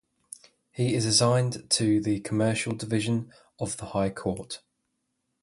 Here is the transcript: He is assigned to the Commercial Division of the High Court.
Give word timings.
He 0.71 0.95
is 0.95 1.05
assigned 1.05 1.69
to 1.69 2.01
the 2.01 2.21
Commercial 2.21 2.73
Division 2.73 3.31
of 3.59 3.77
the 3.77 3.85
High 3.85 4.09
Court. 4.09 4.63